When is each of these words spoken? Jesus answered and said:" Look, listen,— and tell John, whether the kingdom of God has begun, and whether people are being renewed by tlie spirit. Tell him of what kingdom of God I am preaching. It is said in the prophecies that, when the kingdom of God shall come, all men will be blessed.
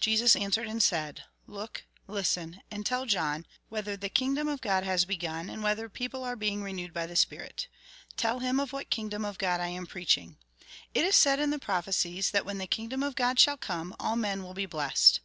Jesus 0.00 0.34
answered 0.34 0.66
and 0.66 0.82
said:" 0.82 1.22
Look, 1.46 1.84
listen,— 2.08 2.62
and 2.68 2.84
tell 2.84 3.06
John, 3.06 3.46
whether 3.68 3.96
the 3.96 4.08
kingdom 4.08 4.48
of 4.48 4.60
God 4.60 4.82
has 4.82 5.04
begun, 5.04 5.48
and 5.48 5.62
whether 5.62 5.88
people 5.88 6.24
are 6.24 6.34
being 6.34 6.64
renewed 6.64 6.92
by 6.92 7.06
tlie 7.06 7.16
spirit. 7.16 7.68
Tell 8.16 8.40
him 8.40 8.58
of 8.58 8.72
what 8.72 8.90
kingdom 8.90 9.24
of 9.24 9.38
God 9.38 9.60
I 9.60 9.68
am 9.68 9.86
preaching. 9.86 10.36
It 10.94 11.04
is 11.04 11.14
said 11.14 11.38
in 11.38 11.50
the 11.50 11.60
prophecies 11.60 12.32
that, 12.32 12.44
when 12.44 12.58
the 12.58 12.66
kingdom 12.66 13.04
of 13.04 13.14
God 13.14 13.38
shall 13.38 13.56
come, 13.56 13.94
all 14.00 14.16
men 14.16 14.42
will 14.42 14.52
be 14.52 14.66
blessed. 14.66 15.20